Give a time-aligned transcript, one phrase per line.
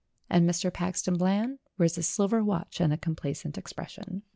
[0.31, 0.73] And Mr.
[0.73, 4.23] Paxton Bland wears a silver watch and a complacent expression.